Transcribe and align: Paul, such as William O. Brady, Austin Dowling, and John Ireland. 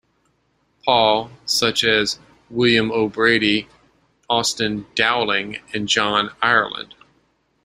Paul, 0.83 1.29
such 1.45 1.83
as 1.83 2.17
William 2.49 2.91
O. 2.91 3.07
Brady, 3.07 3.67
Austin 4.27 4.87
Dowling, 4.95 5.59
and 5.75 5.87
John 5.87 6.31
Ireland. 6.41 6.95